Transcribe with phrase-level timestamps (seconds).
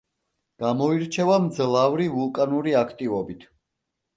[0.63, 3.47] გამოირჩევა მძლავრი ვულკანური აქტივობით.